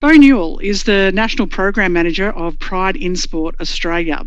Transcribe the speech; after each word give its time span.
Beau 0.00 0.12
Newell 0.12 0.60
is 0.60 0.84
the 0.84 1.10
National 1.12 1.48
Program 1.48 1.92
Manager 1.92 2.30
of 2.30 2.56
Pride 2.60 2.94
in 2.94 3.16
Sport 3.16 3.56
Australia. 3.60 4.22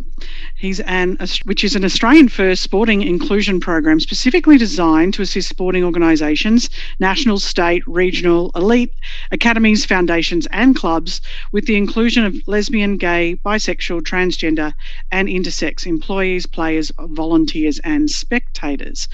He's 0.57 0.81
an 0.81 1.17
which 1.45 1.63
is 1.63 1.77
an 1.77 1.85
Australian 1.85 2.27
first 2.27 2.61
sporting 2.61 3.01
inclusion 3.01 3.61
program 3.61 4.02
specifically 4.02 4.57
designed 4.57 5.13
to 5.13 5.21
assist 5.21 5.47
sporting 5.47 5.85
organisations, 5.85 6.70
national, 6.99 7.39
state, 7.39 7.84
regional, 7.88 8.52
elite, 8.53 8.91
academies, 9.31 9.85
foundations 9.85 10.45
and 10.47 10.75
clubs 10.75 11.21
with 11.53 11.67
the 11.67 11.77
inclusion 11.77 12.25
of 12.25 12.35
lesbian, 12.47 12.97
gay, 12.97 13.39
bisexual, 13.45 14.02
transgender 14.02 14.73
and 15.13 15.30
intersex 15.30 15.88
employees, 15.88 16.45
players, 16.45 16.91
volunteers 16.99 17.80
and 17.85 18.09
spectators. 18.09 19.08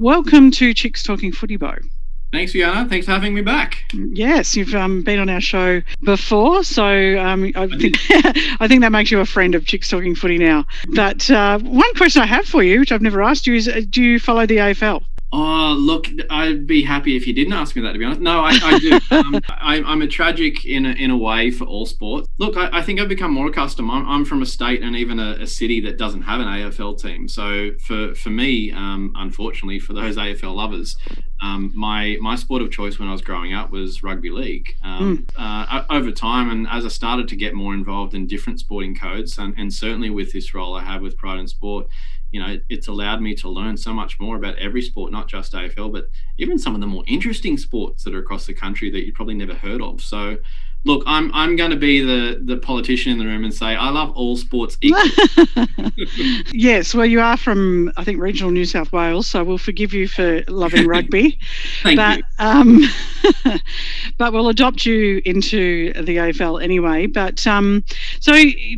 Welcome 0.00 0.50
to 0.50 0.74
Chicks 0.74 1.04
Talking 1.04 1.30
Footy 1.30 1.56
Beau. 1.56 1.76
Thanks, 2.32 2.52
Fiona. 2.52 2.88
Thanks 2.88 3.06
for 3.06 3.12
having 3.12 3.34
me 3.34 3.40
back. 3.40 3.84
Yes, 3.92 4.54
you've 4.56 4.74
um, 4.74 5.02
been 5.02 5.18
on 5.18 5.28
our 5.28 5.40
show 5.40 5.82
before, 6.04 6.62
so 6.62 7.18
um, 7.18 7.50
I 7.56 7.66
think 7.66 7.96
I 8.60 8.68
think 8.68 8.82
that 8.82 8.92
makes 8.92 9.10
you 9.10 9.18
a 9.18 9.26
friend 9.26 9.56
of 9.56 9.66
Chicks 9.66 9.88
Talking 9.88 10.14
Footy 10.14 10.38
now. 10.38 10.64
But 10.94 11.28
uh, 11.28 11.58
one 11.58 11.92
question 11.94 12.22
I 12.22 12.26
have 12.26 12.46
for 12.46 12.62
you, 12.62 12.80
which 12.80 12.92
I've 12.92 13.02
never 13.02 13.20
asked 13.20 13.48
you, 13.48 13.54
is: 13.54 13.66
uh, 13.66 13.80
Do 13.90 14.02
you 14.02 14.20
follow 14.20 14.46
the 14.46 14.58
AFL? 14.58 15.02
Oh, 15.32 15.76
look, 15.78 16.08
I'd 16.28 16.66
be 16.66 16.82
happy 16.82 17.16
if 17.16 17.24
you 17.24 17.32
didn't 17.32 17.52
ask 17.52 17.76
me 17.76 17.82
that, 17.82 17.92
to 17.92 17.98
be 17.98 18.04
honest. 18.04 18.20
No, 18.20 18.40
I, 18.40 18.50
I 18.50 18.78
do. 18.80 18.98
um, 19.12 19.40
I, 19.48 19.76
am 19.76 20.02
a 20.02 20.08
tragic 20.08 20.64
in 20.64 20.86
a, 20.86 20.90
in 20.90 21.12
a 21.12 21.16
way 21.16 21.52
for 21.52 21.64
all 21.66 21.86
sports. 21.86 22.28
Look, 22.38 22.56
I, 22.56 22.68
I 22.72 22.82
think 22.82 22.98
I've 22.98 23.08
become 23.08 23.32
more 23.32 23.46
accustomed. 23.46 23.90
I'm, 23.90 24.08
I'm 24.08 24.24
from 24.24 24.42
a 24.42 24.46
state 24.46 24.82
and 24.82 24.96
even 24.96 25.20
a, 25.20 25.36
a, 25.40 25.46
city 25.46 25.80
that 25.82 25.98
doesn't 25.98 26.22
have 26.22 26.40
an 26.40 26.48
AFL 26.48 27.00
team. 27.00 27.28
So 27.28 27.70
for, 27.86 28.12
for 28.16 28.30
me, 28.30 28.72
um, 28.72 29.12
unfortunately, 29.14 29.78
for 29.78 29.92
those 29.92 30.16
AFL 30.16 30.54
lovers, 30.54 30.96
um, 31.42 31.72
my 31.74 32.18
my 32.20 32.36
sport 32.36 32.60
of 32.60 32.70
choice 32.70 32.98
when 32.98 33.08
I 33.08 33.12
was 33.12 33.22
growing 33.22 33.54
up 33.54 33.70
was 33.70 34.02
rugby 34.02 34.30
league. 34.30 34.74
Um, 34.82 35.26
mm. 35.28 35.30
uh, 35.36 35.84
over 35.90 36.10
time, 36.10 36.50
and 36.50 36.66
as 36.68 36.84
I 36.84 36.88
started 36.88 37.28
to 37.28 37.36
get 37.36 37.54
more 37.54 37.72
involved 37.72 38.14
in 38.14 38.26
different 38.26 38.60
sporting 38.60 38.94
codes, 38.94 39.38
and, 39.38 39.54
and 39.56 39.72
certainly 39.72 40.10
with 40.10 40.32
this 40.32 40.54
role 40.54 40.74
I 40.74 40.82
have 40.82 41.00
with 41.00 41.16
Pride 41.16 41.38
in 41.38 41.48
Sport, 41.48 41.86
you 42.30 42.40
know, 42.40 42.58
it's 42.68 42.88
allowed 42.88 43.20
me 43.20 43.34
to 43.36 43.48
learn 43.48 43.76
so 43.76 43.92
much 43.92 44.20
more 44.20 44.36
about 44.36 44.56
every 44.58 44.82
sport, 44.82 45.12
not 45.12 45.28
just 45.28 45.52
AFL, 45.52 45.92
but 45.92 46.10
even 46.38 46.58
some 46.58 46.74
of 46.74 46.80
the 46.80 46.86
more 46.86 47.04
interesting 47.06 47.56
sports 47.56 48.04
that 48.04 48.14
are 48.14 48.20
across 48.20 48.46
the 48.46 48.54
country 48.54 48.90
that 48.90 49.04
you 49.04 49.12
probably 49.12 49.34
never 49.34 49.54
heard 49.54 49.82
of. 49.82 50.00
So 50.00 50.38
look, 50.84 51.02
I'm 51.06 51.30
I'm 51.34 51.56
going 51.56 51.70
to 51.70 51.76
be 51.76 52.00
the 52.00 52.40
the 52.42 52.56
politician 52.56 53.12
in 53.12 53.18
the 53.18 53.26
room 53.26 53.44
and 53.44 53.52
say 53.52 53.76
I 53.76 53.90
love 53.90 54.10
all 54.12 54.36
sports 54.36 54.78
equally. 54.80 55.10
yes, 56.52 56.94
well, 56.94 57.06
you 57.06 57.20
are 57.20 57.36
from 57.36 57.92
I 57.96 58.04
think 58.04 58.20
regional 58.20 58.50
New 58.50 58.64
South 58.64 58.92
Wales, 58.92 59.26
so 59.26 59.44
we'll 59.44 59.58
forgive 59.58 59.92
you 59.92 60.08
for 60.08 60.42
loving 60.48 60.86
rugby. 60.88 61.38
Thank 61.82 61.96
but, 61.96 62.18
you. 62.18 62.24
Um, 62.38 62.82
but 64.18 64.32
we'll 64.32 64.48
adopt 64.48 64.86
you 64.86 65.20
into 65.24 65.92
the 65.92 66.16
AFL 66.16 66.62
anyway. 66.62 67.06
But 67.06 67.46
um, 67.46 67.84
so 68.20 68.32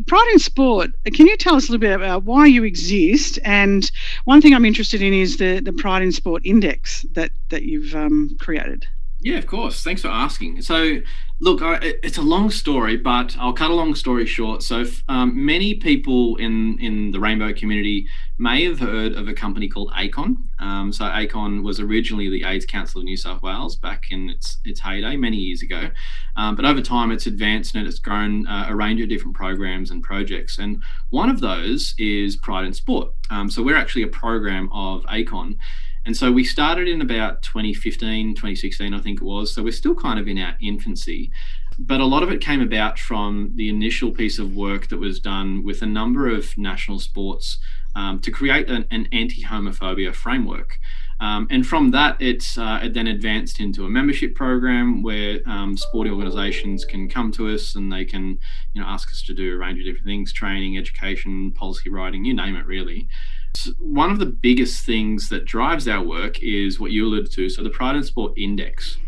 Pride 0.06 0.30
in 0.32 0.38
Sport, 0.38 0.90
can 1.12 1.26
you 1.26 1.36
tell 1.36 1.54
us 1.54 1.68
a 1.68 1.72
little 1.72 1.80
bit 1.80 1.94
about 1.94 2.24
why 2.24 2.46
you 2.46 2.64
exist? 2.64 3.38
And 3.44 3.90
one 4.24 4.40
thing 4.40 4.54
I'm 4.54 4.64
interested 4.64 5.02
in 5.02 5.12
is 5.14 5.36
the 5.36 5.60
the 5.60 5.72
Pride 5.72 6.02
in 6.02 6.12
Sport 6.12 6.42
Index 6.44 7.06
that 7.12 7.30
that 7.50 7.62
you've 7.62 7.94
um, 7.94 8.36
created. 8.40 8.86
Yeah, 9.22 9.38
of 9.38 9.46
course. 9.46 9.84
Thanks 9.84 10.02
for 10.02 10.08
asking. 10.08 10.62
So, 10.62 10.98
look, 11.38 11.60
it's 12.02 12.18
a 12.18 12.22
long 12.22 12.50
story, 12.50 12.96
but 12.96 13.36
I'll 13.38 13.52
cut 13.52 13.70
a 13.70 13.74
long 13.74 13.94
story 13.94 14.26
short. 14.26 14.64
So, 14.64 14.84
um, 15.08 15.46
many 15.46 15.74
people 15.74 16.34
in 16.36 16.76
in 16.80 17.12
the 17.12 17.20
rainbow 17.20 17.52
community 17.52 18.08
may 18.38 18.64
have 18.64 18.80
heard 18.80 19.12
of 19.12 19.28
a 19.28 19.32
company 19.32 19.68
called 19.68 19.92
ACON. 19.96 20.36
Um, 20.58 20.92
so, 20.92 21.04
ACON 21.04 21.62
was 21.62 21.78
originally 21.78 22.30
the 22.30 22.42
AIDS 22.42 22.66
Council 22.66 23.00
of 23.00 23.04
New 23.04 23.16
South 23.16 23.42
Wales 23.42 23.76
back 23.76 24.06
in 24.10 24.28
its 24.28 24.58
its 24.64 24.80
heyday 24.80 25.16
many 25.16 25.36
years 25.36 25.62
ago, 25.62 25.90
um, 26.36 26.56
but 26.56 26.64
over 26.64 26.80
time 26.82 27.12
it's 27.12 27.26
advanced 27.26 27.76
and 27.76 27.86
it's 27.86 28.00
grown 28.00 28.44
uh, 28.48 28.66
a 28.70 28.74
range 28.74 29.00
of 29.00 29.08
different 29.08 29.36
programs 29.36 29.92
and 29.92 30.02
projects. 30.02 30.58
And 30.58 30.82
one 31.10 31.30
of 31.30 31.38
those 31.38 31.94
is 31.96 32.34
Pride 32.36 32.64
in 32.64 32.72
Sport. 32.74 33.10
Um, 33.30 33.48
so, 33.48 33.62
we're 33.62 33.76
actually 33.76 34.02
a 34.02 34.08
program 34.08 34.68
of 34.72 35.04
ACON. 35.08 35.58
And 36.04 36.16
so 36.16 36.32
we 36.32 36.44
started 36.44 36.88
in 36.88 37.00
about 37.00 37.42
2015, 37.42 38.34
2016, 38.34 38.92
I 38.92 39.00
think 39.00 39.20
it 39.20 39.24
was. 39.24 39.54
So 39.54 39.62
we're 39.62 39.72
still 39.72 39.94
kind 39.94 40.18
of 40.18 40.26
in 40.26 40.38
our 40.38 40.56
infancy. 40.60 41.30
But 41.78 42.00
a 42.00 42.04
lot 42.04 42.22
of 42.22 42.30
it 42.30 42.40
came 42.40 42.60
about 42.60 42.98
from 42.98 43.52
the 43.54 43.68
initial 43.68 44.10
piece 44.10 44.38
of 44.38 44.54
work 44.54 44.88
that 44.88 44.98
was 44.98 45.20
done 45.20 45.62
with 45.62 45.80
a 45.82 45.86
number 45.86 46.28
of 46.28 46.56
national 46.58 46.98
sports 46.98 47.58
um, 47.94 48.20
to 48.20 48.30
create 48.30 48.68
an, 48.68 48.86
an 48.90 49.08
anti 49.12 49.42
homophobia 49.42 50.14
framework. 50.14 50.78
Um, 51.20 51.46
and 51.50 51.64
from 51.64 51.92
that, 51.92 52.16
it's 52.20 52.58
uh, 52.58 52.80
it 52.82 52.94
then 52.94 53.06
advanced 53.06 53.60
into 53.60 53.84
a 53.84 53.88
membership 53.88 54.34
program 54.34 55.04
where 55.04 55.38
um, 55.46 55.76
sporting 55.76 56.12
organisations 56.12 56.84
can 56.84 57.08
come 57.08 57.30
to 57.32 57.48
us 57.48 57.76
and 57.76 57.92
they 57.92 58.04
can, 58.04 58.40
you 58.72 58.80
know, 58.80 58.86
ask 58.88 59.08
us 59.12 59.22
to 59.22 59.34
do 59.34 59.54
a 59.54 59.56
range 59.56 59.78
of 59.78 59.84
different 59.84 60.06
things: 60.06 60.32
training, 60.32 60.76
education, 60.76 61.52
policy 61.52 61.90
writing, 61.90 62.24
you 62.24 62.34
name 62.34 62.56
it, 62.56 62.66
really. 62.66 63.08
One 63.78 64.10
of 64.10 64.18
the 64.18 64.26
biggest 64.26 64.84
things 64.84 65.28
that 65.28 65.44
drives 65.44 65.86
our 65.88 66.02
work 66.02 66.42
is 66.42 66.80
what 66.80 66.90
you 66.90 67.06
alluded 67.06 67.32
to. 67.32 67.48
So, 67.48 67.62
the 67.62 67.70
Pride 67.70 67.96
in 67.96 68.02
Sport 68.02 68.32
Index. 68.36 68.98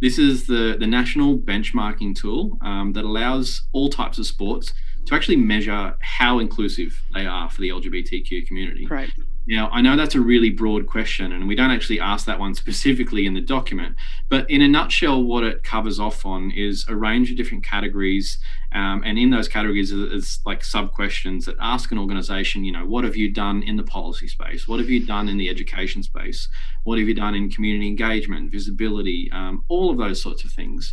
This 0.00 0.18
is 0.18 0.46
the, 0.46 0.76
the 0.78 0.86
national 0.86 1.38
benchmarking 1.38 2.14
tool 2.16 2.56
um, 2.62 2.92
that 2.92 3.04
allows 3.04 3.62
all 3.72 3.88
types 3.88 4.18
of 4.18 4.26
sports 4.26 4.72
to 5.06 5.14
actually 5.14 5.36
measure 5.36 5.96
how 6.00 6.38
inclusive 6.38 7.02
they 7.14 7.26
are 7.26 7.50
for 7.50 7.60
the 7.60 7.70
LGBTQ 7.70 8.46
community. 8.46 8.86
Right. 8.86 9.10
Now, 9.48 9.70
I 9.72 9.80
know 9.80 9.96
that's 9.96 10.14
a 10.14 10.20
really 10.20 10.50
broad 10.50 10.86
question, 10.86 11.32
and 11.32 11.48
we 11.48 11.54
don't 11.54 11.70
actually 11.70 12.00
ask 12.00 12.26
that 12.26 12.38
one 12.38 12.54
specifically 12.54 13.24
in 13.24 13.32
the 13.32 13.40
document, 13.40 13.96
but 14.28 14.48
in 14.50 14.60
a 14.60 14.68
nutshell, 14.68 15.22
what 15.22 15.42
it 15.42 15.64
covers 15.64 15.98
off 15.98 16.26
on 16.26 16.50
is 16.50 16.84
a 16.86 16.94
range 16.94 17.30
of 17.30 17.38
different 17.38 17.64
categories. 17.64 18.36
Um, 18.72 19.02
and 19.06 19.18
in 19.18 19.30
those 19.30 19.48
categories, 19.48 19.90
it's 19.90 20.40
like 20.44 20.62
sub 20.62 20.92
questions 20.92 21.46
that 21.46 21.56
ask 21.58 21.90
an 21.90 21.98
organization, 21.98 22.62
you 22.62 22.72
know, 22.72 22.84
what 22.84 23.04
have 23.04 23.16
you 23.16 23.32
done 23.32 23.62
in 23.62 23.76
the 23.76 23.82
policy 23.82 24.28
space? 24.28 24.68
What 24.68 24.80
have 24.80 24.90
you 24.90 25.06
done 25.06 25.30
in 25.30 25.38
the 25.38 25.48
education 25.48 26.02
space? 26.02 26.46
What 26.84 26.98
have 26.98 27.08
you 27.08 27.14
done 27.14 27.34
in 27.34 27.48
community 27.48 27.88
engagement, 27.88 28.52
visibility, 28.52 29.30
um, 29.32 29.64
all 29.68 29.90
of 29.90 29.96
those 29.96 30.20
sorts 30.20 30.44
of 30.44 30.50
things? 30.50 30.92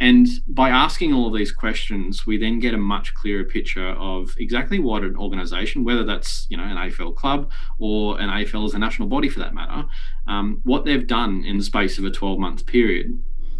And 0.00 0.26
by 0.46 0.70
asking 0.70 1.12
all 1.12 1.26
of 1.26 1.34
these 1.34 1.52
questions, 1.52 2.26
we 2.26 2.36
then 2.36 2.58
get 2.58 2.74
a 2.74 2.78
much 2.78 3.14
clearer 3.14 3.44
picture 3.44 3.90
of 3.90 4.34
exactly 4.38 4.78
what 4.78 5.04
an 5.04 5.16
organization, 5.16 5.84
whether 5.84 6.04
that's 6.04 6.46
you 6.50 6.56
know 6.56 6.64
an 6.64 6.76
AFL 6.76 7.14
club 7.14 7.50
or 7.78 8.20
an 8.20 8.28
AFL 8.28 8.66
as 8.66 8.74
a 8.74 8.78
national 8.78 9.08
body 9.08 9.28
for 9.28 9.40
that 9.40 9.54
matter, 9.54 9.86
um, 10.26 10.60
what 10.64 10.84
they've 10.84 11.06
done 11.06 11.44
in 11.44 11.58
the 11.58 11.64
space 11.64 11.98
of 11.98 12.04
a 12.04 12.10
12 12.10 12.38
month 12.38 12.66
period. 12.66 13.18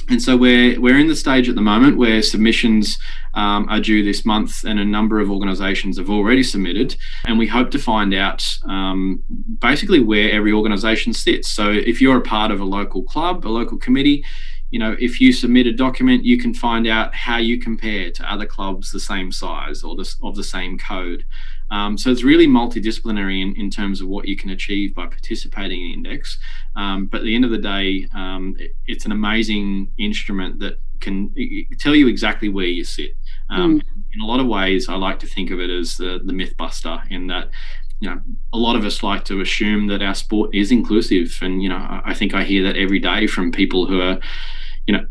And 0.09 0.20
so 0.20 0.37
we're 0.37 0.81
we're 0.81 0.98
in 0.98 1.06
the 1.06 1.15
stage 1.15 1.48
at 1.48 1.54
the 1.54 1.60
moment 1.60 1.97
where 1.97 2.22
submissions 2.22 2.99
um, 3.34 3.69
are 3.69 3.81
due 3.81 4.03
this 4.03 4.25
month, 4.25 4.64
and 4.64 4.81
a 4.81 4.84
number 4.84 5.20
of 5.20 5.31
organisations 5.31 5.97
have 5.97 6.10
already 6.10 6.43
submitted, 6.43 6.97
and 7.25 7.38
we 7.38 7.47
hope 7.47 7.70
to 7.70 7.78
find 7.78 8.12
out 8.12 8.44
um, 8.64 9.22
basically 9.60 10.00
where 10.00 10.31
every 10.32 10.53
organisation 10.53 11.12
sits. 11.12 11.49
So 11.49 11.70
if 11.70 12.00
you're 12.00 12.19
a 12.19 12.22
part 12.22 12.50
of 12.50 12.60
a 12.60 12.64
local 12.64 13.04
club, 13.04 13.47
a 13.47 13.49
local 13.49 13.78
committee, 13.78 14.25
you 14.72 14.78
know, 14.78 14.97
if 14.99 15.21
you 15.21 15.34
submit 15.34 15.66
a 15.66 15.72
document, 15.72 16.25
you 16.25 16.38
can 16.38 16.55
find 16.55 16.87
out 16.87 17.15
how 17.15 17.37
you 17.37 17.60
compare 17.60 18.10
to 18.10 18.33
other 18.33 18.47
clubs 18.47 18.91
the 18.91 18.99
same 18.99 19.31
size 19.31 19.84
or 19.84 19.94
the, 19.94 20.10
of 20.22 20.34
the 20.34 20.43
same 20.43 20.78
code. 20.78 21.27
Um, 21.71 21.99
so 21.99 22.10
it's 22.10 22.25
really 22.25 22.47
multidisciplinary 22.47 23.43
in, 23.43 23.55
in 23.56 23.71
terms 23.71 24.00
of 24.00 24.09
what 24.09 24.27
you 24.27 24.34
can 24.34 24.49
achieve 24.49 24.94
by 24.94 25.06
participating 25.06 25.84
in 25.84 25.93
Index. 25.93 26.38
Um, 26.75 27.05
but 27.05 27.19
at 27.19 27.25
the 27.25 27.34
end 27.34 27.44
of 27.44 27.50
the 27.50 27.59
day, 27.59 28.09
um, 28.15 28.56
it, 28.59 28.75
it's 28.87 29.05
an 29.05 29.12
amazing 29.12 29.93
instrument 29.99 30.59
that 30.61 30.81
can 31.00 31.34
tell 31.78 31.94
you 31.94 32.09
exactly 32.09 32.49
where 32.49 32.64
you 32.64 32.85
sit. 32.85 33.14
Mm. 33.50 33.82
In 34.14 34.20
a 34.23 34.26
lot 34.26 34.41
of 34.41 34.47
ways, 34.47 34.88
I 34.88 34.94
like 34.94 35.19
to 35.19 35.26
think 35.26 35.50
of 35.50 35.61
it 35.61 35.69
as 35.69 35.99
the, 35.99 36.19
the 36.25 36.32
myth 36.32 36.56
buster 36.56 37.02
in 37.11 37.26
that 37.26 37.50
you 38.00 38.08
know, 38.08 38.20
a 38.52 38.58
lot 38.58 38.75
of 38.75 38.85
us 38.85 39.02
like 39.02 39.25
to 39.26 39.43
assume 39.43 39.87
that 39.88 40.02
our 40.02 40.14
sport 40.14 40.55
is 40.55 40.73
inclusive, 40.73 41.38
and 41.41 41.62
you 41.62 41.69
know, 41.69 42.00
I 42.05 42.14
think 42.14 42.35
I 42.35 42.43
hear 42.43 42.64
that 42.64 42.76
every 42.76 42.99
day 42.99 43.29
from 43.29 43.52
people 43.52 43.87
who 43.87 44.00
are 44.00 44.19
you 44.87 44.94
know, 44.96 45.06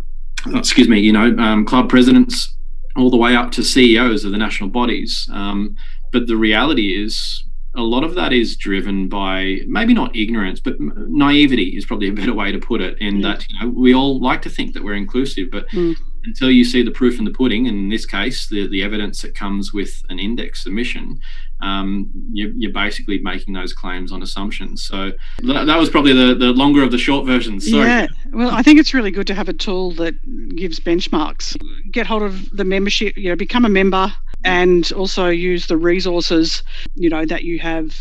excuse 0.58 0.88
me, 0.88 1.00
you 1.00 1.14
know, 1.14 1.36
um, 1.38 1.66
club 1.66 1.90
presidents 1.90 2.56
all 2.96 3.10
the 3.10 3.18
way 3.18 3.36
up 3.36 3.52
to 3.52 3.64
CEOs 3.64 4.26
of 4.26 4.32
the 4.32 4.38
national 4.38 4.70
bodies. 4.70 5.30
Um, 5.32 5.76
but 6.12 6.28
the 6.28 6.36
reality 6.36 7.02
is, 7.02 7.44
a 7.74 7.82
lot 7.82 8.04
of 8.04 8.16
that 8.16 8.34
is 8.34 8.58
driven 8.58 9.08
by 9.08 9.60
maybe 9.66 9.94
not 9.94 10.14
ignorance, 10.14 10.60
but 10.60 10.76
naivety 10.80 11.78
is 11.78 11.86
probably 11.86 12.10
a 12.10 12.14
better 12.14 12.34
way 12.34 12.52
to 12.52 12.60
put 12.60 12.82
it. 12.82 12.98
In 13.00 13.22
that, 13.22 13.46
you 13.50 13.60
know, 13.60 13.70
we 13.70 13.96
all 13.96 14.20
like 14.20 14.42
to 14.42 14.50
think 14.50 14.74
that 14.74 14.84
we're 14.84 14.96
inclusive, 14.96 15.50
but 15.52 15.70
mm. 15.70 15.96
Until 16.24 16.52
you 16.52 16.64
see 16.64 16.84
the 16.84 16.92
proof 16.92 17.20
in 17.20 17.26
the 17.26 17.32
pudding, 17.32 17.68
and 17.68 17.78
in 17.78 17.90
this 17.90 18.06
case, 18.06 18.48
the, 18.48 18.68
the 18.68 18.84
evidence 18.84 19.22
that 19.22 19.36
comes 19.36 19.74
with 19.74 20.04
an 20.10 20.20
index 20.20 20.64
submission, 20.64 21.20
um, 21.62 22.10
you're, 22.32 22.52
you're, 22.52 22.72
basically 22.72 23.20
making 23.20 23.54
those 23.54 23.74
claims 23.74 24.12
on 24.12 24.24
assumptions. 24.24 24.84
So 24.84 25.12
that, 25.44 25.66
that 25.66 25.78
was 25.78 25.90
probably 25.90 26.14
the, 26.14 26.34
the 26.34 26.52
longer 26.52 26.84
of 26.84 26.92
the 26.92 26.98
short 26.98 27.26
versions. 27.26 27.70
Sorry. 27.70 27.88
Yeah, 27.88 28.08
well, 28.32 28.50
I 28.50 28.64
think 28.64 28.80
it's 28.80 28.94
really 28.94 29.12
good 29.12 29.28
to 29.28 29.36
have 29.36 29.50
a 29.50 29.54
tool 29.54 29.92
that 29.94 30.16
gives 30.56 30.80
benchmarks. 30.80 31.56
Get 31.92 32.08
hold 32.08 32.24
of 32.24 32.50
the 32.52 32.66
membership, 32.66 33.16
you 33.18 33.30
know, 33.30 33.36
become 33.36 33.66
a 33.66 33.70
member, 33.70 34.12
and 34.44 34.92
also 34.94 35.28
use 35.28 35.68
the 35.68 35.78
resources, 35.78 36.64
you 36.96 37.10
know, 37.10 37.26
that 37.26 37.44
you 37.44 37.60
have 37.60 37.96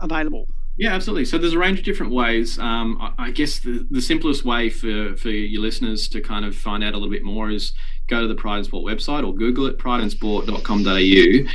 available. 0.00 0.46
Yeah, 0.78 0.94
absolutely. 0.94 1.24
So 1.24 1.38
there's 1.38 1.54
a 1.54 1.58
range 1.58 1.80
of 1.80 1.84
different 1.84 2.12
ways. 2.12 2.56
Um, 2.58 2.98
I, 3.00 3.26
I, 3.26 3.30
guess 3.32 3.58
the, 3.58 3.84
the 3.90 4.00
simplest 4.00 4.44
way 4.44 4.70
for, 4.70 5.16
for 5.16 5.28
your 5.28 5.60
listeners 5.60 6.06
to 6.10 6.20
kind 6.20 6.44
of 6.44 6.54
find 6.56 6.84
out 6.84 6.94
a 6.94 6.96
little 6.96 7.10
bit 7.10 7.24
more 7.24 7.50
is 7.50 7.72
go 8.06 8.20
to 8.20 8.28
the 8.28 8.34
Pride 8.36 8.58
in 8.58 8.64
Sport 8.64 8.84
website 8.84 9.26
or 9.26 9.34
Google 9.34 9.66
it, 9.66 9.76
prideinsport.com.au. 9.78 11.50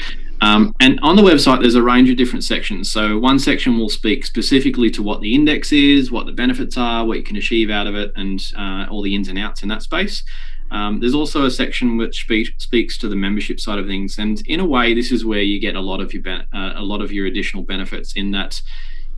Um, 0.45 0.75
and 0.81 0.99
on 1.03 1.15
the 1.15 1.21
website, 1.21 1.61
there's 1.61 1.75
a 1.75 1.81
range 1.81 2.09
of 2.09 2.17
different 2.17 2.43
sections. 2.43 2.91
So 2.91 3.17
one 3.17 3.39
section 3.39 3.77
will 3.77 3.87
speak 3.87 4.25
specifically 4.25 4.89
to 4.91 5.01
what 5.01 5.21
the 5.21 5.33
index 5.33 5.71
is, 5.71 6.11
what 6.11 6.25
the 6.25 6.33
benefits 6.33 6.77
are, 6.77 7.05
what 7.05 7.17
you 7.17 7.23
can 7.23 7.37
achieve 7.37 7.69
out 7.69 7.87
of 7.87 7.95
it, 7.95 8.11
and 8.17 8.43
uh, 8.57 8.87
all 8.91 9.01
the 9.01 9.15
ins 9.15 9.29
and 9.29 9.39
outs 9.39 9.63
in 9.63 9.69
that 9.69 9.83
space. 9.83 10.21
Um, 10.69 10.99
there's 10.99 11.13
also 11.13 11.45
a 11.45 11.51
section 11.51 11.95
which 11.95 12.23
speak, 12.23 12.49
speaks 12.57 12.97
to 12.97 13.07
the 13.07 13.15
membership 13.15 13.61
side 13.61 13.79
of 13.79 13.87
things, 13.87 14.17
and 14.17 14.45
in 14.47 14.59
a 14.59 14.65
way, 14.65 14.93
this 14.93 15.13
is 15.13 15.23
where 15.23 15.41
you 15.41 15.61
get 15.61 15.75
a 15.75 15.81
lot 15.81 16.01
of 16.01 16.13
your 16.13 16.23
uh, 16.27 16.73
a 16.75 16.81
lot 16.81 17.01
of 17.01 17.11
your 17.11 17.27
additional 17.27 17.63
benefits. 17.63 18.13
In 18.13 18.31
that, 18.31 18.59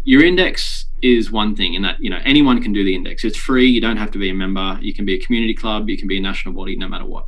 your 0.05 0.23
index 0.23 0.85
is 1.01 1.31
one 1.31 1.55
thing, 1.55 1.73
in 1.73 1.81
that 1.81 1.97
you 1.99 2.09
know 2.09 2.21
anyone 2.23 2.61
can 2.61 2.71
do 2.71 2.85
the 2.85 2.95
index. 2.95 3.23
It's 3.25 3.37
free. 3.37 3.67
You 3.67 3.81
don't 3.81 3.97
have 3.97 4.11
to 4.11 4.17
be 4.17 4.29
a 4.29 4.33
member. 4.33 4.79
You 4.81 4.93
can 4.93 5.05
be 5.05 5.15
a 5.15 5.19
community 5.19 5.53
club. 5.53 5.89
You 5.89 5.97
can 5.97 6.07
be 6.07 6.17
a 6.17 6.21
national 6.21 6.53
body, 6.53 6.77
no 6.77 6.87
matter 6.87 7.05
what. 7.05 7.27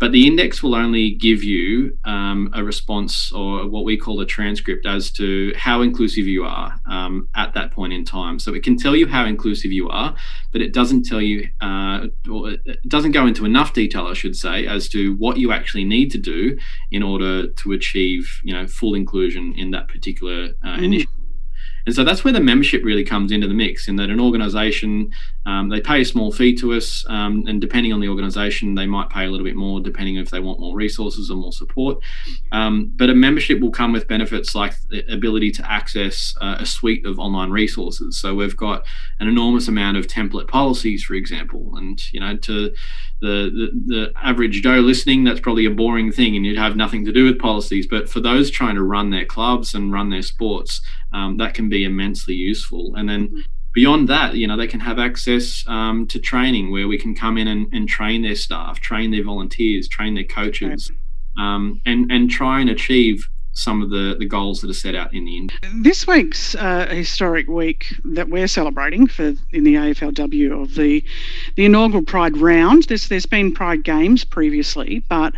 But 0.00 0.12
the 0.12 0.26
index 0.26 0.62
will 0.62 0.74
only 0.74 1.10
give 1.10 1.44
you 1.44 1.98
um, 2.04 2.48
a 2.54 2.64
response 2.64 3.30
or 3.32 3.68
what 3.68 3.84
we 3.84 3.98
call 3.98 4.18
a 4.20 4.24
transcript 4.24 4.86
as 4.86 5.10
to 5.12 5.52
how 5.54 5.82
inclusive 5.82 6.26
you 6.26 6.42
are 6.44 6.80
um, 6.86 7.28
at 7.36 7.52
that 7.52 7.70
point 7.70 7.92
in 7.92 8.06
time. 8.06 8.38
So 8.38 8.54
it 8.54 8.62
can 8.62 8.78
tell 8.78 8.96
you 8.96 9.06
how 9.06 9.26
inclusive 9.26 9.72
you 9.72 9.90
are, 9.90 10.16
but 10.52 10.62
it 10.62 10.72
doesn't 10.72 11.04
tell 11.04 11.20
you, 11.20 11.50
uh, 11.60 12.06
or 12.30 12.52
it 12.52 12.88
doesn't 12.88 13.12
go 13.12 13.26
into 13.26 13.44
enough 13.44 13.74
detail, 13.74 14.06
I 14.06 14.14
should 14.14 14.36
say, 14.36 14.66
as 14.66 14.88
to 14.88 15.16
what 15.16 15.36
you 15.36 15.52
actually 15.52 15.84
need 15.84 16.10
to 16.12 16.18
do 16.18 16.56
in 16.90 17.02
order 17.02 17.48
to 17.48 17.72
achieve, 17.72 18.40
you 18.42 18.54
know, 18.54 18.66
full 18.66 18.94
inclusion 18.94 19.52
in 19.54 19.70
that 19.72 19.88
particular 19.88 20.54
uh, 20.64 20.76
mm. 20.78 20.82
initiative. 20.82 21.19
And 21.86 21.94
so 21.94 22.04
that's 22.04 22.24
where 22.24 22.32
the 22.32 22.40
membership 22.40 22.84
really 22.84 23.04
comes 23.04 23.32
into 23.32 23.48
the 23.48 23.54
mix, 23.54 23.88
in 23.88 23.96
that 23.96 24.10
an 24.10 24.20
organization, 24.20 25.10
um, 25.46 25.70
they 25.70 25.80
pay 25.80 26.02
a 26.02 26.04
small 26.04 26.30
fee 26.30 26.54
to 26.56 26.74
us, 26.74 27.04
um, 27.08 27.44
and 27.48 27.60
depending 27.60 27.92
on 27.92 28.00
the 28.00 28.08
organization, 28.08 28.74
they 28.74 28.86
might 28.86 29.08
pay 29.08 29.24
a 29.24 29.30
little 29.30 29.46
bit 29.46 29.56
more, 29.56 29.80
depending 29.80 30.16
if 30.16 30.30
they 30.30 30.40
want 30.40 30.60
more 30.60 30.76
resources 30.76 31.30
or 31.30 31.36
more 31.36 31.52
support. 31.52 31.98
Um, 32.52 32.92
but 32.96 33.08
a 33.08 33.14
membership 33.14 33.60
will 33.60 33.70
come 33.70 33.92
with 33.92 34.06
benefits 34.06 34.54
like 34.54 34.74
the 34.90 35.10
ability 35.10 35.50
to 35.52 35.70
access 35.70 36.34
uh, 36.40 36.56
a 36.60 36.66
suite 36.66 37.06
of 37.06 37.18
online 37.18 37.50
resources. 37.50 38.18
So 38.18 38.34
we've 38.34 38.56
got 38.56 38.84
an 39.18 39.28
enormous 39.28 39.66
amount 39.66 39.96
of 39.96 40.06
template 40.06 40.48
policies, 40.48 41.02
for 41.02 41.14
example, 41.14 41.76
and 41.76 42.00
you 42.12 42.20
know, 42.20 42.36
to 42.36 42.72
the, 43.20 43.50
the, 43.50 43.70
the 43.86 44.12
average 44.22 44.62
Joe 44.62 44.80
listening, 44.80 45.24
that's 45.24 45.40
probably 45.40 45.66
a 45.66 45.70
boring 45.70 46.10
thing, 46.12 46.36
and 46.36 46.44
you'd 46.44 46.58
have 46.58 46.76
nothing 46.76 47.04
to 47.04 47.12
do 47.12 47.24
with 47.24 47.38
policies. 47.38 47.86
But 47.86 48.08
for 48.08 48.20
those 48.20 48.50
trying 48.50 48.76
to 48.76 48.82
run 48.82 49.10
their 49.10 49.26
clubs 49.26 49.74
and 49.74 49.92
run 49.92 50.10
their 50.10 50.22
sports, 50.22 50.80
um, 51.12 51.36
that 51.38 51.54
can 51.54 51.68
be 51.68 51.84
immensely 51.84 52.34
useful. 52.34 52.94
And 52.96 53.08
then 53.08 53.28
mm-hmm. 53.28 53.40
beyond 53.74 54.08
that, 54.08 54.34
you 54.34 54.46
know, 54.46 54.56
they 54.56 54.66
can 54.66 54.80
have 54.80 54.98
access 54.98 55.64
um, 55.66 56.06
to 56.08 56.18
training 56.18 56.70
where 56.70 56.88
we 56.88 56.98
can 56.98 57.14
come 57.14 57.38
in 57.38 57.48
and, 57.48 57.72
and, 57.72 57.88
train 57.88 58.22
their 58.22 58.36
staff, 58.36 58.80
train 58.80 59.10
their 59.10 59.24
volunteers, 59.24 59.88
train 59.88 60.14
their 60.14 60.24
coaches, 60.24 60.90
um, 61.38 61.80
and 61.86 62.10
and 62.10 62.30
try 62.30 62.60
and 62.60 62.70
achieve 62.70 63.28
some 63.60 63.82
of 63.82 63.90
the, 63.90 64.16
the 64.18 64.24
goals 64.24 64.62
that 64.62 64.70
are 64.70 64.74
set 64.74 64.94
out 64.94 65.12
in 65.12 65.26
the 65.26 65.36
end. 65.36 65.52
This 65.74 66.06
week's 66.06 66.54
uh, 66.54 66.86
historic 66.86 67.46
week 67.46 67.94
that 68.04 68.28
we're 68.28 68.48
celebrating 68.48 69.06
for 69.06 69.34
in 69.52 69.64
the 69.64 69.74
AFLW 69.74 70.62
of 70.62 70.74
the 70.74 71.04
the 71.56 71.66
inaugural 71.66 72.02
Pride 72.02 72.36
round. 72.38 72.84
There's 72.84 73.08
there's 73.08 73.26
been 73.26 73.52
Pride 73.52 73.84
games 73.84 74.24
previously, 74.24 75.04
but 75.08 75.34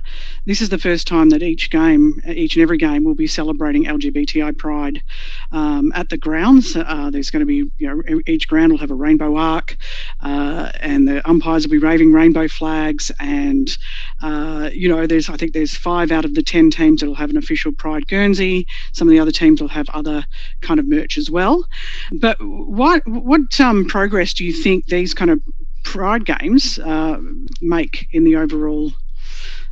this 0.46 0.60
is 0.60 0.69
the 0.69 0.78
first 0.78 1.06
time 1.06 1.30
that 1.30 1.42
each 1.42 1.70
game, 1.70 2.20
each 2.26 2.54
and 2.54 2.62
every 2.62 2.78
game, 2.78 3.04
will 3.04 3.14
be 3.14 3.26
celebrating 3.26 3.84
LGBTI 3.84 4.56
Pride 4.56 5.02
um, 5.50 5.92
at 5.94 6.08
the 6.08 6.16
grounds. 6.16 6.76
Uh, 6.76 7.10
there's 7.10 7.30
going 7.30 7.40
to 7.40 7.46
be 7.46 7.70
you 7.78 7.88
know 7.88 8.20
each 8.26 8.46
ground 8.48 8.72
will 8.72 8.78
have 8.78 8.90
a 8.90 8.94
rainbow 8.94 9.36
arc, 9.36 9.76
uh, 10.20 10.70
and 10.80 11.08
the 11.08 11.28
umpires 11.28 11.66
will 11.66 11.72
be 11.72 11.84
waving 11.84 12.12
rainbow 12.12 12.46
flags, 12.46 13.10
and 13.19 13.76
uh, 14.22 14.70
you 14.72 14.88
know 14.88 15.06
there's 15.06 15.28
I 15.28 15.36
think 15.36 15.54
there's 15.54 15.74
five 15.74 16.12
out 16.12 16.24
of 16.24 16.34
the 16.34 16.42
ten 16.42 16.70
teams 16.70 17.00
that 17.00 17.06
will 17.06 17.16
have 17.16 17.30
an 17.30 17.36
official 17.36 17.72
Pride 17.72 18.06
Guernsey. 18.12 18.67
Some 18.93 19.09
of 19.09 19.12
the 19.12 19.19
other 19.19 19.32
teams 19.32 19.61
will 19.61 19.69
have 19.69 19.88
other 19.91 20.25
kind 20.61 20.79
of 20.79 20.87
merch 20.87 21.17
as 21.17 21.31
well. 21.31 21.64
But 22.12 22.37
what 22.41 23.03
what 23.06 23.59
um, 23.59 23.87
progress 23.87 24.35
do 24.35 24.44
you 24.44 24.53
think 24.53 24.87
these 24.87 25.14
kind 25.14 25.31
of 25.31 25.41
Pride 25.85 26.25
games 26.25 26.79
uh, 26.79 27.19
make 27.61 28.06
in 28.12 28.23
the 28.23 28.37
overall 28.37 28.93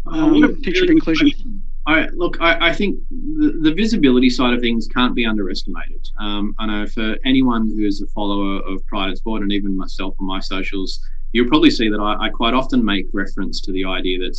um, 0.06 0.60
picture 0.62 0.82
of 0.82 0.90
inclusion? 0.90 1.62
I, 1.86 2.08
look, 2.08 2.36
I, 2.40 2.68
I 2.68 2.72
think 2.74 2.98
the, 3.10 3.58
the, 3.62 3.72
visibility 3.72 4.28
side 4.28 4.52
of 4.52 4.60
things 4.60 4.88
can't 4.88 5.14
be 5.14 5.24
underestimated. 5.24 6.08
Um, 6.18 6.54
I 6.58 6.66
know 6.66 6.86
for 6.86 7.16
anyone 7.24 7.68
who 7.68 7.86
is 7.86 8.02
a 8.02 8.06
follower 8.08 8.60
of 8.62 8.84
Pride 8.86 9.10
in 9.10 9.16
Sport, 9.16 9.42
and 9.42 9.52
even 9.52 9.76
myself 9.76 10.14
on 10.18 10.26
my 10.26 10.40
socials, 10.40 11.00
you'll 11.32 11.48
probably 11.48 11.70
see 11.70 11.88
that 11.88 12.00
I, 12.00 12.26
I 12.26 12.28
quite 12.28 12.54
often 12.54 12.84
make 12.84 13.06
reference 13.12 13.60
to 13.62 13.72
the 13.72 13.84
idea 13.84 14.18
that 14.18 14.36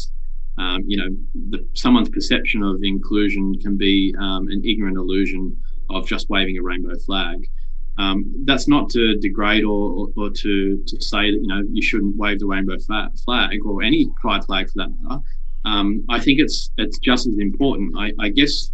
um, 0.58 0.84
you 0.86 0.98
know, 0.98 1.10
the, 1.50 1.68
someone's 1.74 2.10
perception 2.10 2.64
of 2.64 2.80
inclusion 2.84 3.56
can 3.62 3.78
be 3.78 4.14
um, 4.20 4.48
an 4.50 4.62
ignorant 4.66 4.98
illusion 4.98 5.56
of 5.90 6.08
just 6.08 6.30
waving 6.30 6.58
a 6.58 6.62
rainbow 6.62 6.98
flag. 7.06 7.50
Um, 7.98 8.34
that's 8.46 8.68
not 8.68 8.90
to 8.92 9.18
degrade 9.18 9.64
or, 9.64 9.92
or, 9.92 10.08
or, 10.18 10.30
to, 10.30 10.84
to 10.86 11.02
say 11.02 11.32
that 11.32 11.40
you 11.42 11.48
know 11.48 11.62
you 11.72 11.82
shouldn't 11.82 12.16
wave 12.16 12.40
the 12.40 12.48
rainbow 12.48 12.78
flag 12.80 13.60
or 13.66 13.84
any 13.84 14.08
pride 14.20 14.46
flag 14.46 14.68
for 14.68 14.78
that 14.78 14.90
matter. 15.02 15.22
Um, 15.66 16.04
I 16.10 16.20
think 16.20 16.40
it's 16.40 16.72
it's 16.78 16.98
just 17.00 17.28
as 17.28 17.38
important. 17.38 17.96
I, 17.98 18.12
I 18.20 18.30
guess 18.30 18.72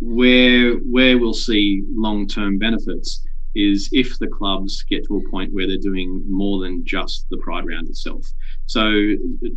where 0.00 0.74
where 0.78 1.18
we'll 1.18 1.34
see 1.34 1.84
long 1.90 2.26
term 2.26 2.58
benefits 2.58 3.24
is 3.54 3.88
if 3.92 4.18
the 4.18 4.26
clubs 4.26 4.84
get 4.90 5.04
to 5.06 5.18
a 5.18 5.30
point 5.30 5.52
where 5.52 5.66
they're 5.66 5.78
doing 5.78 6.24
more 6.28 6.60
than 6.60 6.84
just 6.84 7.26
the 7.30 7.38
pride 7.38 7.66
round 7.66 7.88
itself. 7.88 8.26
So 8.66 8.80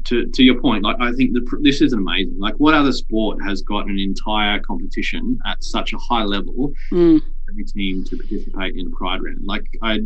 to, 0.05 0.25
to 0.25 0.43
your 0.43 0.59
point, 0.59 0.83
like 0.83 0.97
I 0.99 1.13
think 1.13 1.33
the, 1.33 1.41
this 1.61 1.81
is 1.81 1.93
amazing. 1.93 2.37
Like 2.39 2.55
what 2.55 2.73
other 2.73 2.91
sport 2.91 3.37
has 3.45 3.61
got 3.61 3.87
an 3.87 3.97
entire 3.97 4.59
competition 4.59 5.39
at 5.45 5.63
such 5.63 5.93
a 5.93 5.97
high 5.97 6.23
level, 6.23 6.73
mm. 6.91 7.21
every 7.49 7.65
team 7.65 8.03
to 8.05 8.17
participate 8.17 8.75
in 8.75 8.87
a 8.87 8.89
pride 8.97 9.21
round? 9.23 9.45
Like 9.45 9.65
I 9.81 9.99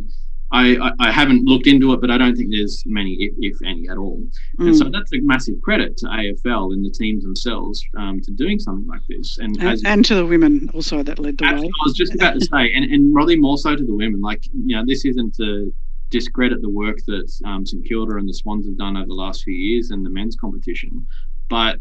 I, 0.54 0.92
I 1.00 1.12
haven't 1.12 1.46
looked 1.46 1.68
into 1.68 1.94
it, 1.94 2.02
but 2.02 2.12
I 2.12 2.18
don't 2.18 2.36
think 2.36 2.52
there's 2.52 2.84
many, 2.86 3.14
if, 3.14 3.34
if 3.40 3.58
any, 3.66 3.88
at 3.88 3.98
all. 3.98 4.22
Mm. 4.60 4.68
And 4.68 4.78
so 4.78 4.86
mm. 4.86 4.92
that's 4.92 5.12
a 5.14 5.22
massive 5.22 5.56
credit 5.62 5.96
to 5.98 6.08
AFL 6.08 6.74
and 6.74 6.84
the 6.84 6.90
teams 6.90 7.24
themselves 7.24 7.82
um, 7.98 8.20
to 8.22 8.32
doing 8.32 8.60
something 8.60 8.86
like 8.88 9.02
this. 9.08 9.38
And, 9.40 9.56
and, 9.62 9.80
and, 9.86 10.06
to 10.06 10.16
the 10.16 10.26
women 10.26 10.70
also 10.74 11.04
that 11.04 11.20
led 11.20 11.38
the 11.38 11.46
way. 11.46 11.52
I 11.52 11.86
was 11.86 11.94
just 11.96 12.14
about 12.16 12.34
to 12.34 12.42
say, 12.42 12.74
and, 12.74 12.84
and 12.84 13.14
probably 13.14 13.38
more 13.38 13.58
so 13.58 13.76
to 13.76 13.84
the 13.84 13.96
women. 13.96 14.20
Like, 14.20 14.44
you 14.54 14.76
know, 14.76 14.84
this 14.86 15.06
isn't 15.06 15.36
to 15.36 15.74
discredit 16.12 16.62
the 16.62 16.70
work 16.70 16.98
that 17.08 17.32
um, 17.46 17.66
St 17.66 17.84
Kilda 17.88 18.18
and 18.18 18.30
the 18.30 18.34
Swans 18.34 18.68
have 18.68 18.78
done 18.78 18.96
over 18.98 19.08
the 19.08 19.14
last 19.14 19.44
few 19.44 19.54
years 19.54 19.90
in 19.90 20.04
the 20.04 20.10
men's 20.10 20.36
competition, 20.36 21.08
but 21.50 21.80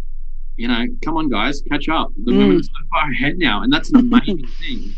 you 0.56 0.68
know, 0.68 0.84
come 1.02 1.16
on, 1.16 1.28
guys, 1.28 1.62
catch 1.70 1.88
up. 1.88 2.12
The 2.24 2.32
mm. 2.32 2.38
women 2.38 2.56
are 2.58 2.62
so 2.62 2.70
far 2.90 3.10
ahead 3.10 3.38
now, 3.38 3.62
and 3.62 3.72
that's 3.72 3.90
an 3.92 4.00
amazing 4.00 4.46
thing. 4.60 4.94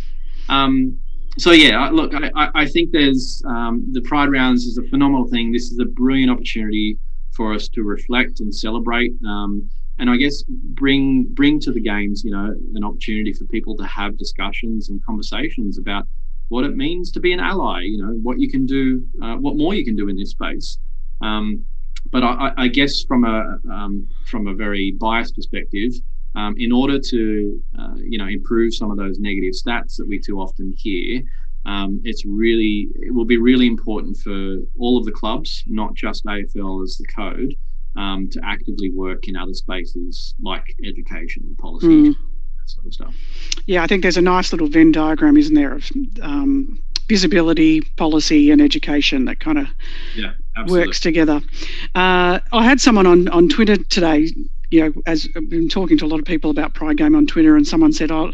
Um, 0.49 0.99
so 1.39 1.53
yeah, 1.53 1.89
look, 1.89 2.13
I, 2.15 2.51
I 2.55 2.67
think 2.67 2.91
there's 2.91 3.43
um, 3.47 3.87
the 3.93 4.03
Pride 4.03 4.31
rounds 4.31 4.65
is 4.65 4.77
a 4.77 4.83
phenomenal 4.89 5.29
thing. 5.29 5.53
This 5.53 5.71
is 5.71 5.79
a 5.79 5.85
brilliant 5.85 6.31
opportunity 6.31 6.99
for 7.31 7.55
us 7.55 7.69
to 7.69 7.83
reflect 7.83 8.41
and 8.41 8.55
celebrate, 8.55 9.13
um, 9.27 9.71
and 9.99 10.11
I 10.11 10.17
guess 10.17 10.43
bring 10.49 11.27
bring 11.31 11.61
to 11.61 11.73
the 11.73 11.81
games, 11.81 12.23
you 12.25 12.33
know, 12.33 12.55
an 12.75 12.85
opportunity 12.85 13.33
for 13.33 13.45
people 13.45 13.77
to 13.77 13.85
have 13.85 14.19
discussions 14.19 14.91
and 14.91 15.03
conversations 15.05 15.79
about 15.79 16.07
what 16.53 16.65
it 16.65 16.77
means 16.77 17.11
to 17.11 17.19
be 17.19 17.33
an 17.33 17.41
ally. 17.41 17.81
You 17.83 17.99
know, 18.03 18.13
what 18.23 18.39
you 18.39 18.51
can 18.51 18.67
do, 18.67 19.03
uh, 19.23 19.37
what 19.37 19.57
more 19.57 19.75
you 19.75 19.87
can 19.87 19.97
do 19.97 20.09
in 20.09 20.17
this 20.17 20.33
space. 20.33 20.79
Um, 21.23 21.65
but 22.11 22.23
I, 22.23 22.53
I, 22.59 22.69
guess 22.69 23.05
from 23.05 23.25
a 23.25 23.57
um, 23.73 24.07
from 24.27 24.47
a 24.47 24.55
very 24.55 24.93
biased 25.01 25.35
perspective, 25.35 25.93
um, 26.35 26.55
in 26.59 26.71
order 26.71 26.99
to 26.99 27.63
uh, 27.79 27.95
you 27.97 28.19
know 28.19 28.27
improve 28.27 28.75
some 28.75 28.91
of 28.91 28.99
those 28.99 29.19
negative 29.19 29.55
stats 29.55 29.97
that 29.97 30.07
we 30.07 30.21
too 30.21 30.39
often 30.39 30.75
hear. 30.77 31.23
Um, 31.65 32.01
it's 32.05 32.25
really 32.27 32.89
it 32.97 33.15
will 33.15 33.25
be 33.25 33.39
really 33.39 33.67
important 33.67 34.19
for 34.19 34.57
all 34.79 34.99
of 34.99 35.07
the 35.07 35.13
clubs, 35.13 35.63
not 35.67 35.95
just 35.95 36.27
AFL 36.27 36.83
as 36.83 36.99
the 36.99 37.07
code, 37.17 37.55
um, 37.97 38.29
to 38.31 38.41
actively 38.45 38.91
work 38.91 39.29
in 39.29 39.37
other 39.37 39.55
spaces 39.55 40.35
like 40.43 40.67
education, 40.85 41.45
and 41.47 41.57
policy, 41.57 41.87
mm. 41.87 42.15
That 42.63 42.71
sort 42.71 42.87
of 42.87 42.95
stuff. 42.95 43.15
Yeah, 43.67 43.83
I 43.83 43.87
think 43.87 44.03
there's 44.03 44.17
a 44.17 44.23
nice 44.23 44.53
little 44.53 44.69
Venn 44.69 44.93
diagram, 44.93 45.37
isn't 45.37 45.55
there, 45.55 45.75
of 45.75 45.91
um, 46.23 46.79
visibility, 47.09 47.81
policy, 47.97 48.51
and 48.51 48.61
education 48.61 49.25
that 49.27 49.41
kind 49.41 49.59
of 49.59 49.67
yeah, 50.15 50.33
works 50.67 51.01
together. 51.01 51.41
Uh, 51.95 52.41
I 52.53 52.65
had 52.65 52.81
someone 52.81 53.07
on 53.07 53.29
on 53.29 53.49
Twitter 53.49 53.77
today 53.77 54.31
you 54.73 54.81
know, 54.81 55.03
as 55.07 55.29
I've 55.37 55.51
been 55.51 55.69
talking 55.69 55.99
to 55.99 56.07
a 56.07 56.09
lot 56.09 56.19
of 56.19 56.25
people 56.25 56.51
about 56.51 56.73
Pride 56.73 56.97
Game 56.97 57.15
on 57.15 57.27
Twitter, 57.27 57.57
and 57.57 57.69
someone 57.69 57.93
said, 57.93 58.11
"Oh, 58.11 58.33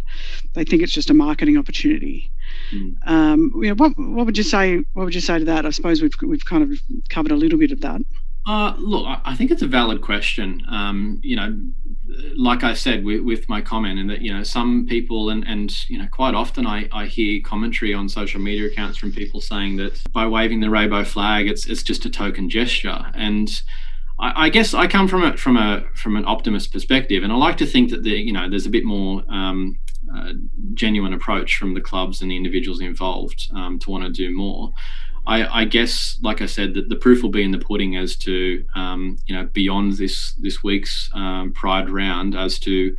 they 0.55 0.65
think 0.65 0.83
it's 0.83 0.93
just 0.93 1.11
a 1.11 1.15
marketing 1.15 1.59
opportunity." 1.59 2.31
Mm. 2.73 3.09
Um, 3.09 3.53
you 3.57 3.69
know, 3.71 3.75
what 3.75 3.99
what 3.99 4.25
would 4.25 4.39
you 4.39 4.45
say? 4.45 4.77
What 4.93 5.05
would 5.05 5.17
you 5.17 5.21
say 5.21 5.41
to 5.41 5.45
that? 5.47 5.67
I 5.67 5.71
suppose 5.71 6.01
we've 6.01 6.15
we've 6.23 6.45
kind 6.45 6.63
of 6.63 6.79
covered 7.09 7.33
a 7.33 7.37
little 7.37 7.59
bit 7.59 7.73
of 7.73 7.81
that. 7.81 8.01
Uh, 8.49 8.75
look, 8.79 9.07
I 9.27 9.37
think 9.37 9.51
it's 9.51 9.61
a 9.61 9.67
valid 9.67 10.01
question. 10.01 10.65
Um, 10.71 11.21
you 11.23 11.37
know, 11.37 11.55
like 12.35 12.65
I 12.65 12.73
said 12.73 13.05
with, 13.05 13.21
with 13.21 13.47
my 13.47 13.61
comment, 13.61 13.99
and 13.99 14.09
that 14.09 14.23
you 14.23 14.33
know 14.33 14.43
some 14.43 14.87
people 14.87 15.29
and 15.29 15.47
and 15.47 15.71
you 15.91 15.99
know 15.99 16.09
quite 16.11 16.35
often 16.35 16.67
I, 16.67 16.89
I 16.91 17.05
hear 17.05 17.43
commentary 17.45 17.93
on 17.93 18.09
social 18.09 18.41
media 18.41 18.67
accounts 18.67 18.97
from 18.97 19.13
people 19.13 19.43
saying 19.43 19.77
that 19.77 20.01
by 20.15 20.27
waving 20.27 20.61
the 20.61 20.71
rainbow 20.71 21.05
flag, 21.05 21.47
it's 21.47 21.67
it's 21.67 21.83
just 21.83 22.07
a 22.07 22.11
token 22.11 22.49
gesture, 22.49 23.13
and 23.13 23.51
I, 24.19 24.47
I 24.47 24.49
guess 24.49 24.73
I 24.73 24.87
come 24.87 25.09
from 25.09 25.25
it 25.25 25.39
from 25.39 25.59
a 25.59 25.85
from 25.95 26.17
an 26.17 26.25
optimist 26.25 26.73
perspective, 26.73 27.23
and 27.23 27.31
I 27.31 27.37
like 27.37 27.59
to 27.59 27.67
think 27.67 27.91
that 27.91 28.03
the 28.03 28.13
you 28.13 28.33
know 28.33 28.49
there's 28.49 28.65
a 28.65 28.71
bit 28.71 28.87
more 28.87 29.25
um, 29.29 29.79
uh, 30.17 30.33
genuine 30.73 31.13
approach 31.13 31.57
from 31.57 31.75
the 31.75 31.83
clubs 31.83 32.23
and 32.23 32.31
the 32.31 32.37
individuals 32.37 32.81
involved 32.81 33.51
um, 33.55 33.79
to 33.81 33.91
want 33.91 34.05
to 34.05 34.11
do 34.11 34.35
more. 34.35 34.73
I, 35.29 35.61
I, 35.61 35.65
guess, 35.67 36.19
like 36.23 36.41
I 36.41 36.47
said, 36.47 36.73
that 36.75 36.89
the 36.89 36.97
proof 36.97 37.23
will 37.23 37.31
be 37.31 37.43
in 37.43 37.51
the 37.51 37.59
pudding 37.59 37.97
as 37.97 38.17
to 38.17 38.65
um, 38.75 39.19
you 39.27 39.37
know 39.37 39.45
beyond 39.53 39.93
this 39.99 40.33
this 40.33 40.63
week's 40.63 41.11
um, 41.13 41.53
Pride 41.53 41.91
round 41.91 42.35
as 42.35 42.59
to 42.61 42.97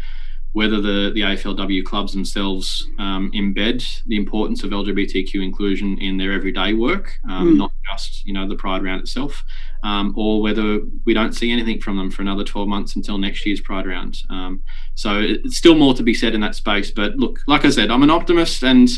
whether 0.54 0.82
the, 0.82 1.12
the 1.14 1.22
AFLW 1.22 1.86
clubs 1.86 2.14
themselves 2.14 2.88
um, 2.98 3.32
embed 3.36 3.86
the 4.08 4.16
importance 4.16 4.64
of 4.64 4.72
LGBTQ 4.72 5.44
inclusion 5.44 5.98
in 6.00 6.18
their 6.18 6.32
everyday 6.32 6.74
work, 6.74 7.20
um, 7.30 7.54
mm. 7.54 7.58
not 7.58 7.72
just 7.92 8.26
you 8.26 8.34
know 8.34 8.48
the 8.48 8.56
Pride 8.56 8.84
round 8.84 9.02
itself, 9.02 9.44
um, 9.84 10.14
or 10.18 10.42
whether 10.42 10.80
we 11.06 11.14
don't 11.14 11.34
see 11.34 11.52
anything 11.52 11.80
from 11.80 11.98
them 11.98 12.10
for 12.10 12.24
another 12.24 12.44
12 12.44 12.68
months 12.68 12.96
until 12.96 13.18
next 13.18 13.46
year's 13.46 13.62
Pride 13.62 13.86
round. 13.86 14.18
Um, 14.30 14.64
so 14.96 15.20
it's 15.20 15.58
still 15.58 15.76
more 15.76 15.94
to 15.94 16.04
be 16.04 16.14
said 16.14 16.34
in 16.34 16.42
that 16.42 16.56
space. 16.56 16.90
But 16.90 17.18
look, 17.18 17.42
like 17.48 17.64
I 17.64 17.70
said, 17.70 17.92
I'm 17.92 18.04
an 18.04 18.10
optimist, 18.10 18.64
and 18.64 18.90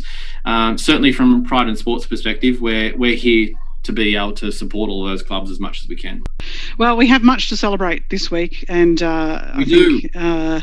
um, 0.46 0.78
certainly 0.78 1.12
from 1.12 1.44
Pride 1.44 1.68
in 1.68 1.76
Sports 1.76 2.06
perspective, 2.08 2.62
we're 2.62 2.96
we're 2.96 3.16
here 3.16 3.50
to 3.84 3.92
be 3.92 4.16
able 4.16 4.34
to 4.34 4.52
support 4.52 4.90
all 4.90 5.04
those 5.04 5.24
clubs 5.24 5.50
as 5.50 5.60
much 5.60 5.82
as 5.82 5.90
we 5.90 5.96
can. 5.96 6.24
Well, 6.78 6.96
we 6.96 7.08
have 7.08 7.24
much 7.24 7.50
to 7.50 7.58
celebrate 7.58 8.10
this 8.10 8.30
week, 8.30 8.64
and 8.70 9.02
uh, 9.02 9.54
we 9.58 9.64
I 9.64 9.66
do. 9.66 10.02
think 10.02 10.16
uh, 10.16 10.62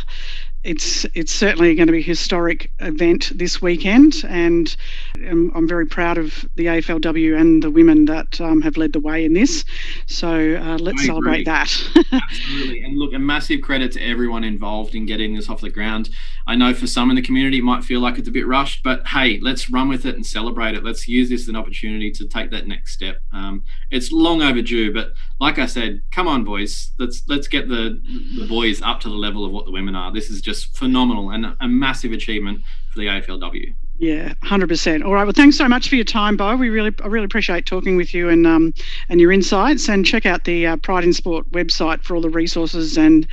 it's 0.64 1.06
it's 1.14 1.32
certainly 1.32 1.74
going 1.74 1.86
to 1.86 1.92
be 1.92 2.00
a 2.00 2.02
historic 2.02 2.72
event 2.80 3.32
this 3.34 3.62
weekend, 3.62 4.14
and 4.28 4.76
I'm, 5.16 5.50
I'm 5.54 5.68
very 5.68 5.86
proud 5.86 6.18
of 6.18 6.44
the 6.56 6.66
AFLW 6.66 7.40
and 7.40 7.62
the 7.62 7.70
women 7.70 8.06
that 8.06 8.40
um, 8.40 8.60
have 8.62 8.76
led 8.76 8.92
the 8.92 9.00
way 9.00 9.24
in 9.24 9.34
this. 9.34 9.64
So 10.06 10.56
uh, 10.56 10.78
let's 10.78 11.06
celebrate 11.06 11.44
that. 11.44 11.70
Absolutely, 12.12 12.82
and 12.82 12.98
look, 12.98 13.14
a 13.14 13.18
massive 13.18 13.60
credit 13.60 13.92
to 13.92 14.00
everyone 14.02 14.44
involved 14.44 14.94
in 14.94 15.06
getting 15.06 15.34
this 15.34 15.48
off 15.48 15.60
the 15.60 15.70
ground. 15.70 16.10
I 16.46 16.56
know 16.56 16.74
for 16.74 16.86
some 16.86 17.10
in 17.10 17.16
the 17.16 17.22
community 17.22 17.58
it 17.58 17.64
might 17.64 17.84
feel 17.84 18.00
like 18.00 18.18
it's 18.18 18.28
a 18.28 18.32
bit 18.32 18.46
rushed, 18.46 18.82
but 18.82 19.06
hey, 19.06 19.38
let's 19.40 19.70
run 19.70 19.88
with 19.88 20.06
it 20.06 20.16
and 20.16 20.26
celebrate 20.26 20.74
it. 20.74 20.84
Let's 20.84 21.06
use 21.06 21.28
this 21.28 21.42
as 21.42 21.48
an 21.48 21.56
opportunity 21.56 22.10
to 22.12 22.26
take 22.26 22.50
that 22.50 22.66
next 22.66 22.94
step. 22.94 23.20
Um, 23.32 23.64
it's 23.90 24.10
long 24.10 24.42
overdue, 24.42 24.92
but 24.92 25.12
like 25.40 25.58
I 25.58 25.66
said, 25.66 26.02
come 26.10 26.26
on, 26.26 26.44
boys, 26.44 26.90
let's 26.98 27.22
let's 27.28 27.48
get 27.48 27.68
the 27.68 28.00
the 28.38 28.46
boys 28.46 28.82
up 28.82 29.00
to 29.00 29.08
the 29.08 29.14
level 29.14 29.44
of 29.44 29.52
what 29.52 29.66
the 29.66 29.72
women 29.72 29.94
are. 29.94 30.12
This 30.12 30.30
is 30.30 30.40
just 30.40 30.76
phenomenal 30.76 31.30
and 31.30 31.54
a 31.60 31.68
massive 31.68 32.12
achievement 32.12 32.62
for 32.92 32.98
the 32.98 33.06
AFLW. 33.06 33.74
Yeah, 33.98 34.34
hundred 34.44 34.68
percent. 34.68 35.02
All 35.02 35.12
right. 35.12 35.24
Well, 35.24 35.32
thanks 35.32 35.56
so 35.56 35.68
much 35.68 35.88
for 35.88 35.96
your 35.96 36.04
time, 36.04 36.36
Beau. 36.36 36.54
We 36.56 36.70
really, 36.70 36.94
I 37.02 37.08
really 37.08 37.24
appreciate 37.24 37.66
talking 37.66 37.96
with 37.96 38.14
you 38.14 38.28
and 38.28 38.46
um, 38.46 38.72
and 39.08 39.20
your 39.20 39.32
insights. 39.32 39.88
And 39.88 40.06
check 40.06 40.24
out 40.24 40.44
the 40.44 40.66
uh, 40.66 40.76
Pride 40.76 41.02
in 41.02 41.12
Sport 41.12 41.50
website 41.50 42.02
for 42.04 42.14
all 42.14 42.20
the 42.20 42.30
resources 42.30 42.96
and 42.96 43.26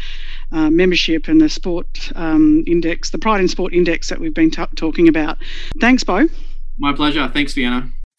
uh, 0.51 0.71
membership 0.71 1.27
and 1.27 1.39
the 1.39 1.49
sport 1.49 2.11
um, 2.15 2.63
index, 2.65 3.11
the 3.11 3.19
Pride 3.19 3.41
in 3.41 3.47
Sport 3.47 3.73
index 3.73 4.09
that 4.09 4.19
we've 4.19 4.33
been 4.33 4.49
t- 4.49 4.63
talking 4.75 5.07
about. 5.07 5.37
Thanks, 5.79 6.03
Beau. 6.03 6.27
My 6.79 6.93
pleasure. 6.93 7.29
Thanks, 7.31 7.53
Fiona. 7.53 7.91